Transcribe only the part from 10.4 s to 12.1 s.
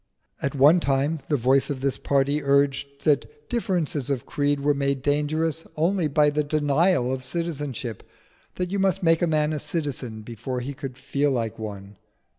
he could feel like one.